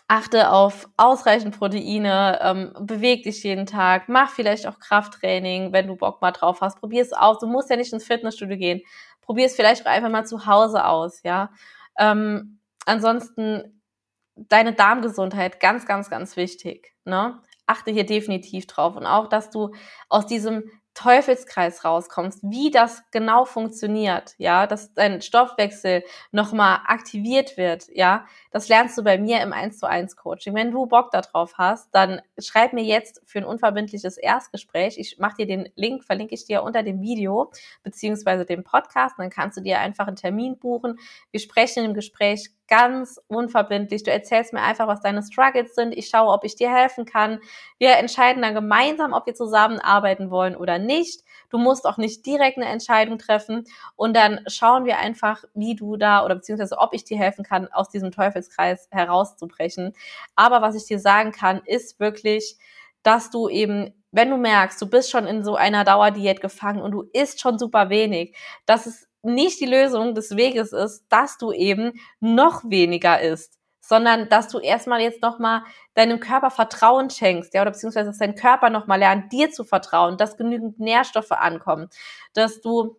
achte 0.08 0.52
auf 0.52 0.90
ausreichend 0.98 1.58
Proteine, 1.58 2.40
ähm, 2.42 2.74
beweg 2.80 3.24
dich 3.24 3.44
jeden 3.44 3.66
Tag, 3.68 4.10
mach 4.10 4.32
vielleicht 4.32 4.68
auch 4.68 4.80
Krafttraining, 4.80 5.74
wenn 5.74 5.88
du 5.88 5.96
Bock 5.96 6.22
mal 6.22 6.32
drauf 6.32 6.62
hast, 6.62 6.80
probier 6.80 7.04
es 7.04 7.14
aus. 7.14 7.40
Du 7.40 7.48
musst 7.48 7.70
ja 7.70 7.76
nicht 7.76 7.94
ins 7.94 8.06
Fitnessstudio 8.06 8.58
gehen. 8.58 8.82
Probier 9.22 9.46
es 9.46 9.56
vielleicht 9.56 9.86
auch 9.86 9.92
einfach 9.92 10.10
mal 10.10 10.26
zu 10.26 10.48
Hause 10.48 10.86
aus, 10.86 11.22
ja. 11.24 11.52
Ähm, 11.98 12.60
ansonsten 12.86 13.83
deine 14.36 14.74
Darmgesundheit 14.74 15.60
ganz, 15.60 15.86
ganz, 15.86 16.10
ganz 16.10 16.36
wichtig. 16.38 16.94
Ne? 17.06 17.40
Achte 17.66 17.92
hier 17.92 18.06
definitiv 18.06 18.68
drauf. 18.68 18.96
Und 18.96 19.06
auch, 19.06 19.28
dass 19.28 19.50
du 19.50 19.74
aus 20.10 20.26
diesem 20.26 20.70
Teufelskreis 20.94 21.84
rauskommst, 21.86 22.44
wie 22.44 22.70
das 22.70 23.02
genau 23.12 23.46
funktioniert, 23.46 24.36
ja, 24.38 24.68
dass 24.68 24.94
dein 24.94 25.22
Stoffwechsel 25.22 26.04
nochmal 26.32 26.82
aktiviert 26.86 27.58
wird, 27.58 27.88
ja, 27.94 28.28
das 28.52 28.70
lernst 28.70 28.98
du 28.98 29.04
bei 29.04 29.18
mir 29.18 29.42
im 29.42 29.54
1 29.54 29.80
zu 29.80 29.88
1 29.88 30.16
Coaching. 30.16 30.54
Wenn 30.54 30.72
du 30.72 30.86
Bock 30.86 31.10
darauf 31.12 31.58
hast, 31.58 31.90
dann 31.96 32.22
schreib 32.38 32.74
mir 32.74 32.84
jetzt 32.84 33.22
für 33.26 33.40
ein 33.40 33.46
unverbindliches 33.46 34.18
Erstgespräch. 34.18 35.00
Ich 35.00 35.18
mache 35.18 35.38
dir 35.38 35.48
den 35.48 35.70
Link, 35.76 36.04
verlinke 36.04 36.36
ich 36.36 36.46
dir 36.46 36.62
unter 36.62 36.84
dem 36.84 37.02
Video, 37.02 37.52
beziehungsweise 37.82 38.46
dem 38.46 38.64
Podcast, 38.64 39.16
dann 39.18 39.32
kannst 39.32 39.58
du 39.58 39.62
dir 39.62 39.80
einfach 39.80 40.08
einen 40.08 40.16
Termin 40.16 40.60
buchen. 40.60 41.00
Wir 41.32 41.40
sprechen 41.40 41.86
im 41.86 41.96
Gespräch 41.96 42.52
ganz 42.68 43.20
unverbindlich. 43.28 44.04
Du 44.04 44.12
erzählst 44.12 44.54
mir 44.54 44.62
einfach, 44.62 44.88
was 44.88 45.02
deine 45.02 45.22
Struggles 45.22 45.76
sind. 45.76 45.94
Ich 45.94 46.08
schaue, 46.08 46.32
ob 46.32 46.44
ich 46.44 46.56
dir 46.56 46.74
helfen 46.74 47.06
kann. 47.06 47.40
Wir 47.78 47.98
entscheiden 47.98 48.42
dann 48.42 48.54
gemeinsam, 48.54 49.14
ob 49.14 49.26
wir 49.26 49.36
zusammenarbeiten 49.36 50.32
wollen 50.32 50.56
oder 50.56 50.80
nicht. 50.80 51.24
Du 51.50 51.58
musst 51.58 51.86
auch 51.86 51.98
nicht 51.98 52.26
direkt 52.26 52.58
eine 52.58 52.68
Entscheidung 52.68 53.18
treffen 53.18 53.66
und 53.96 54.16
dann 54.16 54.40
schauen 54.48 54.86
wir 54.86 54.98
einfach, 54.98 55.44
wie 55.54 55.76
du 55.76 55.98
da 55.98 56.26
oder 56.26 56.36
beziehungsweise 56.36 56.78
ob 56.78 56.94
ich 56.94 57.04
dir 57.04 57.18
helfen 57.18 57.44
kann, 57.44 57.68
aus 57.72 57.90
diesem 57.90 58.12
Teufelskreis 58.12 58.88
herauszubrechen. 58.92 59.94
Aber 60.36 60.62
was 60.62 60.76
ich 60.76 60.86
dir 60.86 61.00
sagen 61.00 61.32
kann, 61.32 61.62
ist 61.66 62.00
wirklich, 62.00 62.58
dass 63.04 63.30
du 63.30 63.50
eben 63.50 63.94
wenn 64.14 64.30
du 64.30 64.38
merkst, 64.38 64.80
du 64.80 64.86
bist 64.86 65.10
schon 65.10 65.26
in 65.26 65.44
so 65.44 65.56
einer 65.56 65.84
Dauerdiät 65.84 66.40
gefangen 66.40 66.84
und 66.84 66.92
du 66.92 67.02
isst 67.14 67.42
schon 67.42 67.58
super 67.58 67.90
wenig, 67.90 68.36
dass 68.68 68.86
es 68.86 69.08
nicht 69.24 69.60
die 69.60 69.66
Lösung 69.66 70.16
des 70.16 70.36
Weges 70.36 70.74
ist, 70.74 71.06
dass 71.10 71.38
du 71.38 71.52
eben 71.52 71.94
noch 72.20 72.64
weniger 72.66 73.22
isst, 73.22 73.58
sondern 73.82 74.30
dass 74.30 74.48
du 74.50 74.60
erstmal 74.60 75.02
jetzt 75.02 75.22
nochmal 75.22 75.64
deinem 75.96 76.20
Körper 76.20 76.52
Vertrauen 76.52 77.10
schenkst, 77.10 77.54
ja, 77.54 77.62
oder 77.62 77.72
beziehungsweise 77.72 78.10
dass 78.10 78.18
dein 78.20 78.36
Körper 78.36 78.70
nochmal 78.70 79.00
lernt, 79.00 79.32
dir 79.32 79.52
zu 79.52 79.64
vertrauen, 79.64 80.18
dass 80.18 80.38
genügend 80.38 80.80
Nährstoffe 80.80 81.32
ankommen, 81.32 81.90
dass 82.34 82.62
du 82.62 82.98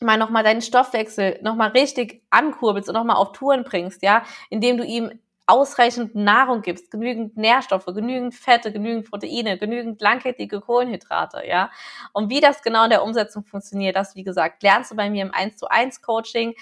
mal 0.00 0.16
nochmal 0.18 0.44
deinen 0.44 0.62
Stoffwechsel 0.62 1.40
nochmal 1.42 1.70
richtig 1.70 2.22
ankurbelst 2.30 2.88
und 2.88 2.94
nochmal 2.94 3.16
auf 3.16 3.32
Touren 3.32 3.64
bringst, 3.64 4.02
ja, 4.02 4.22
indem 4.50 4.76
du 4.78 4.84
ihm 4.84 5.18
ausreichend 5.48 6.14
Nahrung 6.14 6.60
gibst, 6.60 6.90
genügend 6.90 7.36
Nährstoffe, 7.36 7.86
genügend 7.86 8.34
Fette, 8.34 8.70
genügend 8.70 9.10
Proteine, 9.10 9.58
genügend 9.58 10.00
langkettige 10.00 10.60
Kohlenhydrate, 10.60 11.42
ja. 11.46 11.70
Und 12.12 12.28
wie 12.28 12.40
das 12.40 12.62
genau 12.62 12.84
in 12.84 12.90
der 12.90 13.02
Umsetzung 13.02 13.44
funktioniert, 13.44 13.96
das, 13.96 14.14
wie 14.14 14.24
gesagt, 14.24 14.62
lernst 14.62 14.90
du 14.90 14.96
bei 14.96 15.08
mir 15.08 15.22
im 15.22 15.32
1 15.32 15.56
zu 15.56 15.68
1 15.68 16.02
Coaching. 16.02 16.54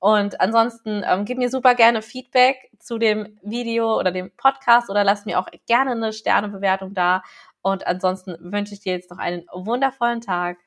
Und 0.00 0.40
ansonsten 0.40 1.04
ähm, 1.06 1.24
gib 1.24 1.38
mir 1.38 1.48
super 1.48 1.76
gerne 1.76 2.02
Feedback 2.02 2.56
zu 2.80 2.98
dem 2.98 3.38
Video 3.42 3.96
oder 3.96 4.10
dem 4.10 4.32
Podcast 4.36 4.90
oder 4.90 5.04
lass 5.04 5.24
mir 5.24 5.38
auch 5.38 5.46
gerne 5.68 5.92
eine 5.92 6.12
Sternebewertung 6.12 6.94
da. 6.94 7.22
Und 7.62 7.86
ansonsten 7.86 8.36
wünsche 8.40 8.74
ich 8.74 8.80
dir 8.80 8.94
jetzt 8.94 9.10
noch 9.12 9.18
einen 9.18 9.46
wundervollen 9.52 10.20
Tag. 10.20 10.58